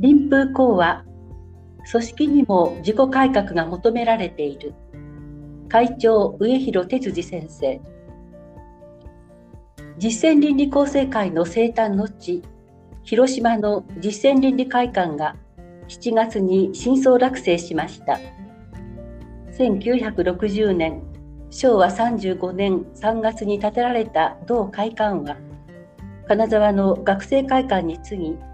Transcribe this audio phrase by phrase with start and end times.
[0.00, 1.04] 臨風講話
[1.92, 4.72] 組織にも自己改革が求められている。
[5.68, 7.78] 会長上広哲司先生。
[9.98, 12.42] 実践倫理構成会の生誕の地
[13.02, 15.36] 広島の実践倫理会館が
[15.88, 18.18] 7月に新装落成しました。
[19.58, 21.02] 1960年
[21.50, 25.36] 昭和35年3月に建てられた同会館は
[26.26, 28.49] 金沢の学生会館に次ぎ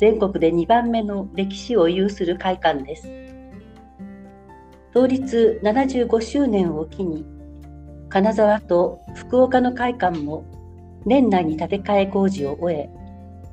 [0.00, 3.12] 全国で2番目の歴史を有する会館です。
[4.94, 7.26] 創立75周年を機に
[8.08, 10.46] 金沢と福岡の会館も
[11.04, 12.88] 年内に建て替え工事を終え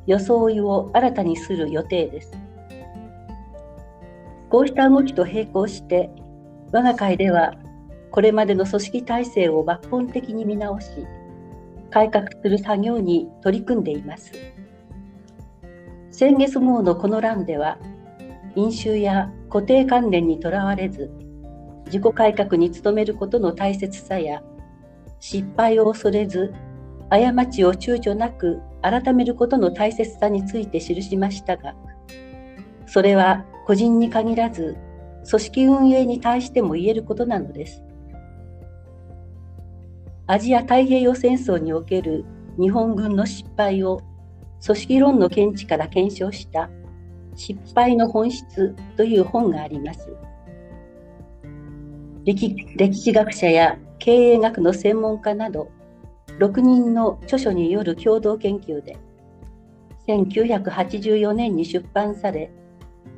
[0.05, 2.31] 装いを新たにする予定です。
[4.49, 6.09] こうした動きと並行して
[6.71, 7.55] 我が会では
[8.09, 10.87] これまでの組織体制を抜本的に見直し
[11.91, 14.31] 改革する作業に取り組んでいます。
[16.11, 17.77] 先月号のこの欄では
[18.55, 21.11] 飲酒や固定観念にとらわれず
[21.85, 24.41] 自己改革に努めることの大切さや
[25.19, 26.53] 失敗を恐れず
[27.09, 31.75] 過ちを躊躇なく改めることの大切さについて記しましたが
[32.85, 34.77] それは個人に限らず
[35.29, 37.83] 組織運営に対しても言えることなのです。
[40.25, 42.25] アジア太平洋戦争における
[42.59, 44.01] 日本軍の失敗を
[44.65, 46.69] 組織論の見地から検証した
[47.35, 50.17] 失敗の本質という本があります。
[52.27, 55.71] 歴史学者や経営学の専門家など
[56.39, 58.97] 6人の著書による共同研究で
[60.09, 62.51] 1984年に出版され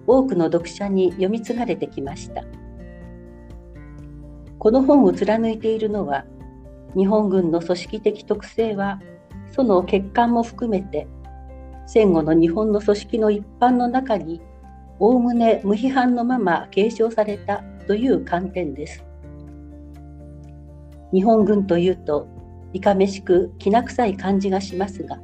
[0.05, 2.43] 多くの読者に読み継がれてきました
[4.59, 6.25] この本を貫いているのは
[6.95, 9.01] 日本軍の組織的特性は
[9.51, 11.07] その欠陥も含めて
[11.91, 14.39] 戦後の日本の組織の一般の中に
[14.99, 19.03] おおむね無批判のまま継承されたという観点です。
[21.11, 22.27] 日本軍というと
[22.73, 25.17] いかめしくきな臭い感じがしますが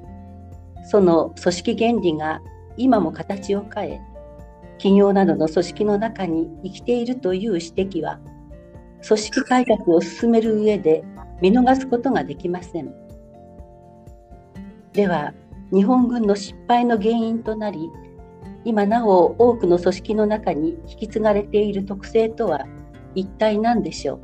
[0.90, 2.42] その組織原理が
[2.78, 4.02] 今も形を変え
[4.80, 8.20] 企業などの組織の中に生きているという指摘は
[9.08, 11.04] 組織改革を進める上で
[11.40, 12.92] 見逃すことができません
[14.94, 15.36] では
[15.74, 17.92] 日本軍の失敗の原因となり
[18.64, 22.66] 今なお多くの組織の中に引き継がれている特性とは
[23.14, 24.16] 一体何でしょ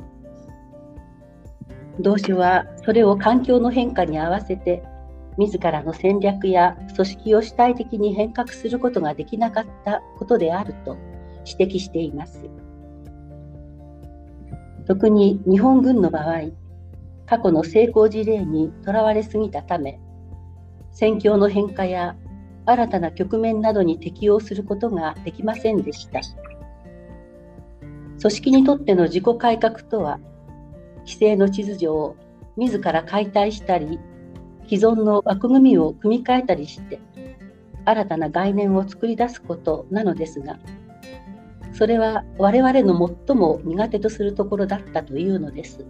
[1.98, 2.02] う？
[2.02, 4.82] 同種はそれを環境の変化に合わせて
[5.38, 10.96] 自らの戦略や組織を主体的に変革することができなかったことであると
[11.58, 12.44] 指摘しています。
[14.86, 16.50] 特に日本軍の場合、
[17.24, 20.00] 過去の成功事例にとらわれすぎたため、
[20.92, 22.16] 戦況の変化や
[22.64, 26.20] 新たな局面などに適応することができませんでした。
[28.20, 30.20] 組織にとっての自己改革とは、
[31.00, 32.14] 規制の秩序を
[32.56, 33.98] 自ら解体したり、
[34.68, 37.00] 既存の枠組みを組み替えたりして、
[37.84, 40.60] 新たな概念を作り出すことなのですが、
[41.72, 45.84] それは我々の最も苦手とするところだったというのです。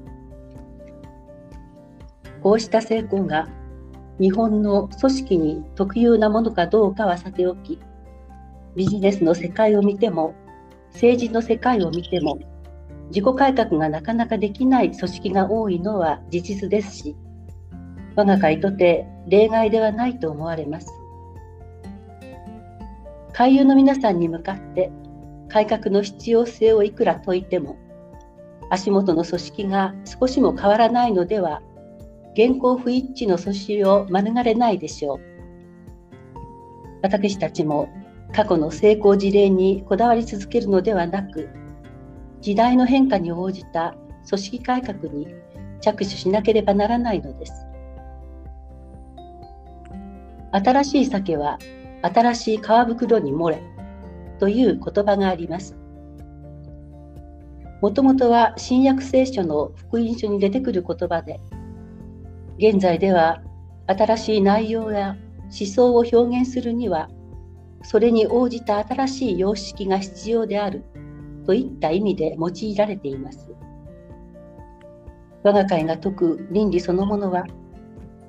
[2.42, 3.48] こうした成功が
[4.22, 7.80] 日本の組織に特有なものかどうかはさておき、
[8.76, 10.32] ビジネスの世界を見ても、
[10.92, 12.38] 政治の世界を見ても、
[13.08, 17.16] 自己改革がなかなかできない組織が多いのは事実ですし、
[18.14, 20.86] 我が会とて例外ではないと思われます。
[23.32, 24.92] 会友の皆さんに向かって
[25.48, 27.76] 改革の必要性をいくら説いても、
[28.70, 31.60] 足元の組織が少しも変わらないのでは、
[32.34, 35.20] 現行不一致の阻止を免れないでしょう。
[37.02, 37.88] 私たちも
[38.32, 41.48] 過去の成功事例にこだわり続けるのではなく、
[42.40, 43.94] 時代の変化に応じた
[44.28, 45.28] 組織改革に
[45.80, 47.52] 着手しなければならないのです。
[50.52, 51.58] 新しい酒は
[52.02, 53.62] 新しい皮袋に漏れ
[54.38, 55.76] という言葉があります。
[57.80, 61.40] もともとは新約聖書の福音書に出てくる言葉で、
[62.62, 63.42] 現在では
[63.88, 65.16] 新しい内容や
[65.46, 67.08] 思想を表現するには、
[67.82, 70.84] それに応じた新しい様式が必要である
[71.44, 73.52] といった意味で用いられています。
[75.42, 77.48] 我が会が説く倫理そのものは、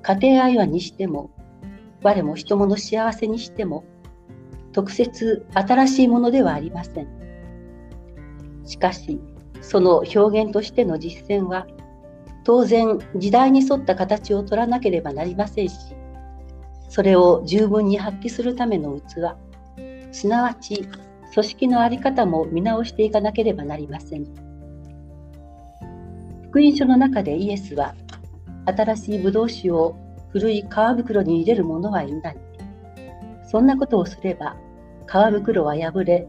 [0.02, 1.30] 家庭愛話にしても、
[2.02, 3.84] 我も人もの幸せにしても、
[4.72, 7.08] 特設新しいものではありません。
[8.64, 9.20] しかし、
[9.60, 11.68] その表現としての実践は、
[12.44, 15.94] 当然時代に沿った形を取らなければなりませんし、
[16.88, 19.36] それを十分に発揮するための器、
[20.12, 20.86] すなわち
[21.34, 24.26] 組織の在り方も見直していかなければなりません。
[26.50, 27.94] 福音書の中でイエスは
[28.66, 29.96] 新しいブドウ酒を
[30.28, 30.66] 古い皮
[30.96, 32.36] 袋に入れる者はいない。
[33.50, 34.56] そんなことをすれば
[35.08, 36.28] 皮袋は破れ、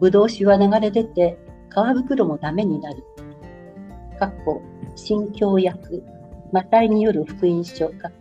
[0.00, 1.38] ブドウ酒は流れ出て
[1.70, 3.04] 皮袋もダメになる。
[4.18, 4.62] かっこ
[4.94, 6.02] 新教訳、
[6.52, 8.12] マタイによる福音書、かっ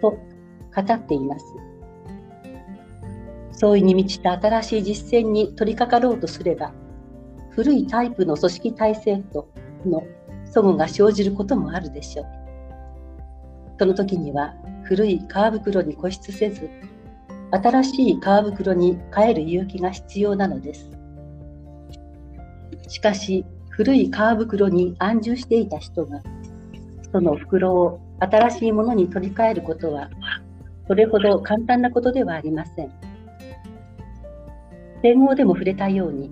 [0.00, 1.44] こと語っています。
[3.52, 6.72] 創意に満ちた新しい実践に取り掛かろうとすれば、
[7.50, 9.48] 古いタイプの組織体制と
[9.84, 10.02] の
[10.52, 12.26] 齟齬が生じることもあるでしょう。
[13.78, 14.54] その時には
[14.84, 16.68] 古い皮袋に固執せず、
[17.50, 20.90] 新しい皮袋に変える勇気が必要なのです。
[22.88, 26.20] しかし、古い皮袋に安住していた人が、
[27.10, 30.10] その袋を新しいものに取り替えることは、
[30.86, 32.92] それほど簡単なことではありません。
[35.02, 36.30] 戦後でも触れたように、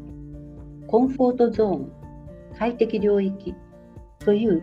[0.87, 1.93] コンフォートゾーン、
[2.59, 3.55] 快適領域
[4.19, 4.63] という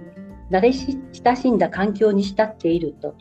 [0.52, 3.16] 慣れ親しんだ環境に浸っていると、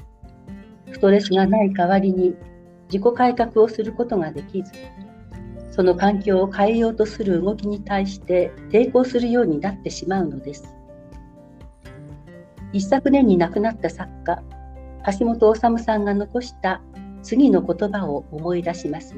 [0.92, 2.34] ストレスがない代わりに
[2.92, 4.70] 自己改革をすることができず、
[5.76, 10.74] その環境を変えようとする動きに対して抵抗するようになってしまうのです。
[12.72, 14.42] 一昨年に亡くなった作家、
[15.18, 16.80] 橋本治さんが残した
[17.22, 19.16] 次の言葉を思い出します。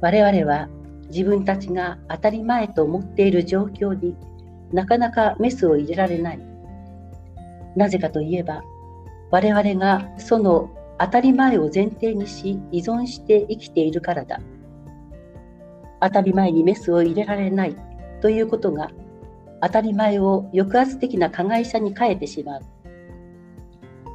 [0.00, 0.68] 我々は
[1.08, 4.16] 自分たちが当たり前と思っている状況に
[4.72, 6.40] なかなかメスを入れられない。
[7.76, 8.64] なぜかといえば、
[9.30, 14.40] 我々がその当たり前を前提にし依存して生きているからだ。
[16.00, 17.76] 当たり前にメスを入れられない
[18.20, 18.90] ということが
[19.62, 22.62] 当たり前を抑圧的な加害者に変えてしまう。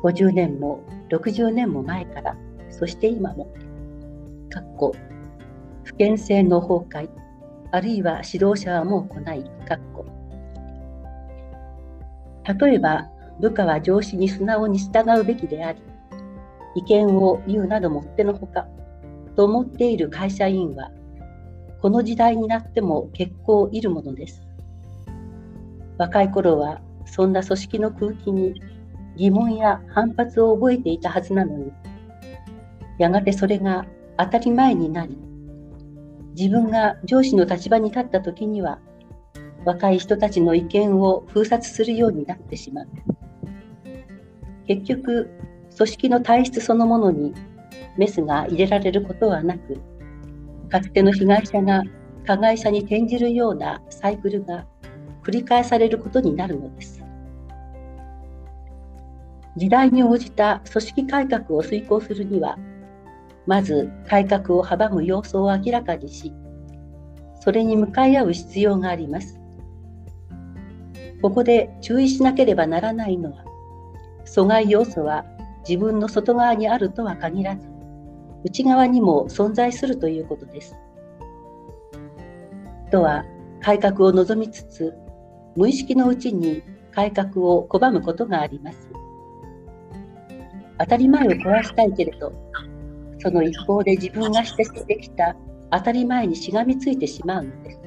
[0.04, 2.36] 50年も60年も前から、
[2.70, 3.46] そして今も、
[4.50, 4.96] かっこ、
[5.84, 7.10] 不健性の崩壊、
[7.72, 10.06] あるいは指導者はもう来ない、かっこ。
[12.60, 15.82] 例えば、部下は上司に素直に従うべきであり、
[16.76, 18.68] 意見を言うなどもってのほか、
[19.36, 20.92] と思っている会社員は、
[21.82, 24.48] この時代になっても結構いるものです。
[25.98, 28.62] 若い頃はそんな組織の空気に
[29.16, 31.72] 疑問や反発を覚えていたはずなのに、
[32.98, 33.86] やがてそれが
[34.18, 35.18] 当たり前になり、
[36.38, 38.80] 自分が上司の立場に立った時には、
[39.66, 42.88] 若い人たちの意見を封殺するようになってしまう。
[44.68, 45.30] 結局、
[45.82, 47.34] 組織の体質そのものに
[47.98, 49.82] メスが入れられることはなく、
[50.70, 51.82] かつての被害者が
[52.28, 54.68] 加害者に転じるようなサイクルが
[55.24, 57.04] 繰り返されることになるのです。
[59.58, 62.60] 時代に応じた組織改革を遂行するには、
[63.48, 66.32] まず改革を阻む要素を明らかにし、
[67.40, 69.40] それに向かい合う必要があります。
[71.24, 73.44] ここで注意しなければならないのは、
[74.26, 75.26] 阻害要素は
[75.68, 77.70] 自分の外側にあるとは限らず、
[78.44, 80.76] 内側にも存在するということです。
[82.92, 83.24] とは
[83.62, 84.94] 改革を望みつつ
[85.56, 88.90] 無意識のうちに改革を拒むことがあります。
[90.80, 92.34] 当たり前を壊したいけれど、
[93.20, 95.36] その一方で自分がしてきてきた
[95.72, 97.82] 当たり前にしがみついてしまうのです。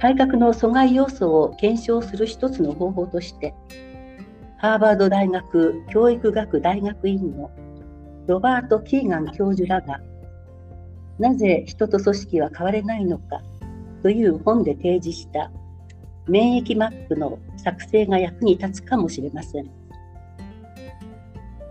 [0.00, 3.54] 改革の阻害要素を検証する一つの方法として、
[4.62, 7.50] ハーバード大学教育学大学院の
[8.28, 10.00] ロバート・キーガン教授らが、
[11.18, 13.42] なぜ人と組織は変われないのか
[14.04, 15.50] という本で提示した
[16.28, 19.68] 免疫マップの作成が役に立つかもしれません。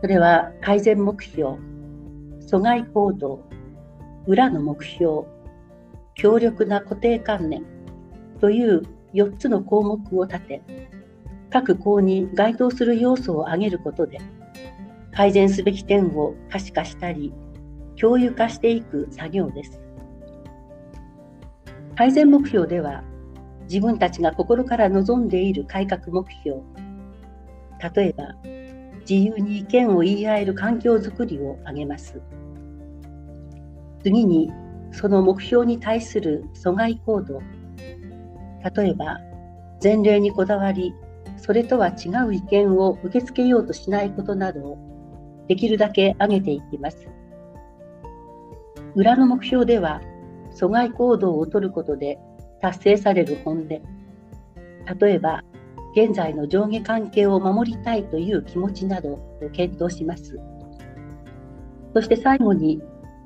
[0.01, 1.51] それは改善目標、
[2.41, 3.39] 阻害行動、
[4.27, 5.27] 裏の目標、
[6.15, 7.63] 強力な固定観念
[8.41, 8.81] という
[9.13, 10.61] 4つの項目を立て、
[11.51, 14.19] 各項に該当する要素を挙げることで、
[15.13, 17.33] 改善すべき点を可視化したり、
[17.99, 19.81] 共有化していく作業です。
[21.95, 23.03] 改善目標では
[23.63, 26.61] 自分たちが心から望んでいる改革目標
[27.95, 28.35] 例えば
[29.01, 32.19] 自由に意見を言い合える環境づくりを挙げます
[34.03, 34.51] 次に
[34.91, 37.39] その目標に対する阻害行動
[38.75, 39.19] 例えば
[39.83, 40.93] 前例にこだわり
[41.41, 44.77] それとは違う意見を受け付けようとしないことなどを
[45.47, 47.07] できるだけ挙げていきます。
[48.95, 50.01] 裏の目標では
[50.53, 52.19] 阻害行動をとることで
[52.61, 53.67] 達成される本音。
[53.67, 53.81] 例
[55.13, 55.43] えば
[55.95, 60.39] 現在の上下関係を守りたいという気持ちなどを検討します。
[61.93, 62.81] そして最後に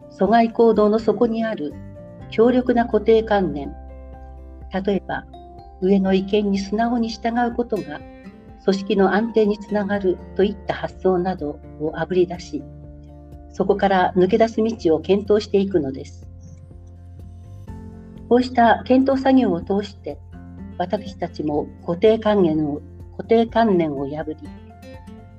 [0.09, 1.73] 阻害行動の底にある
[2.31, 3.75] 強力な固定観念。
[4.85, 5.25] 例えば
[5.81, 7.99] 上の意見に素直に従うことが
[8.63, 12.63] 組織の安定につながるといった発想などをあぶり出し
[13.51, 16.27] そこから抜け出す道を検討していくのです。
[18.27, 20.17] こうした検討作業を通して
[20.77, 22.81] 私たちも固定観念を
[23.17, 24.37] 固定観念を破り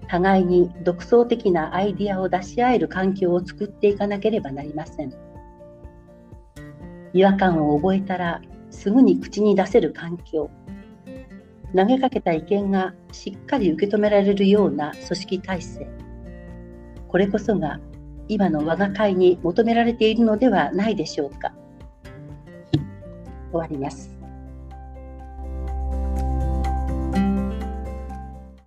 [0.08, 5.12] 互いに独創的なアイディアを出し合える環境を作っていかなければなりません。
[7.12, 8.40] 違和感を覚えたら
[8.70, 10.50] すぐに口に出せる環境。
[11.74, 15.86] 投げかけた意見がしっかり受け止められるような組織体制。
[17.08, 17.80] これこそが
[18.28, 21.52] 今の我が会に求められているのではないでしょうか。
[23.52, 24.15] 終わります。